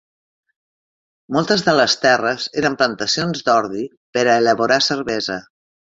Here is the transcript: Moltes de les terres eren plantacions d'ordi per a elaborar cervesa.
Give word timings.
Moltes 1.35 1.63
de 1.67 1.75
les 1.79 1.95
terres 2.05 2.47
eren 2.63 2.77
plantacions 2.79 3.45
d'ordi 3.51 3.87
per 4.19 4.25
a 4.27 4.39
elaborar 4.45 4.83
cervesa. 4.87 5.37